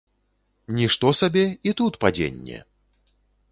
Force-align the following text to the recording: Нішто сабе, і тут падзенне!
Нішто 0.77 1.11
сабе, 1.19 1.45
і 1.71 1.75
тут 1.81 2.01
падзенне! 2.05 2.57